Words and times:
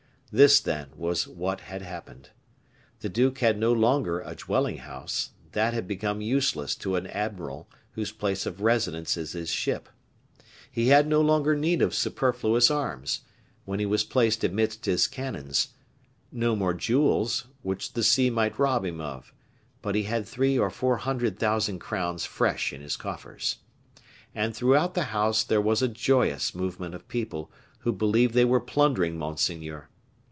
This, 0.33 0.61
then, 0.61 0.87
was 0.95 1.27
what 1.27 1.59
had 1.59 1.81
happened. 1.81 2.29
The 3.01 3.09
duke 3.09 3.39
had 3.39 3.59
no 3.59 3.73
longer 3.73 4.21
a 4.21 4.33
dwelling 4.33 4.77
house 4.77 5.31
that 5.51 5.73
had 5.73 5.89
become 5.89 6.21
useless 6.21 6.73
to 6.75 6.95
an 6.95 7.05
admiral 7.07 7.67
whose 7.95 8.13
place 8.13 8.45
of 8.45 8.61
residence 8.61 9.17
is 9.17 9.33
his 9.33 9.49
ship; 9.49 9.89
he 10.71 10.87
had 10.87 11.05
no 11.05 11.19
longer 11.19 11.53
need 11.53 11.81
of 11.81 11.93
superfluous 11.93 12.71
arms, 12.71 13.23
when 13.65 13.81
he 13.81 13.85
was 13.85 14.05
placed 14.05 14.41
amidst 14.45 14.85
his 14.85 15.05
cannons; 15.05 15.73
no 16.31 16.55
more 16.55 16.73
jewels, 16.73 17.47
which 17.61 17.91
the 17.91 18.01
sea 18.01 18.29
might 18.29 18.57
rob 18.57 18.85
him 18.85 19.01
of; 19.01 19.33
but 19.81 19.95
he 19.95 20.03
had 20.03 20.25
three 20.25 20.57
or 20.57 20.69
four 20.69 20.95
hundred 20.95 21.39
thousand 21.39 21.79
crowns 21.79 22.23
fresh 22.23 22.71
in 22.71 22.79
his 22.79 22.95
coffers. 22.95 23.57
And 24.33 24.55
throughout 24.55 24.93
the 24.93 25.03
house 25.11 25.43
there 25.43 25.59
was 25.59 25.81
a 25.81 25.89
joyous 25.89 26.55
movement 26.55 26.95
of 26.95 27.09
people 27.09 27.51
who 27.79 27.91
believed 27.91 28.33
they 28.33 28.45
were 28.45 28.61
plundering 28.61 29.17
monseigneur. 29.17 29.89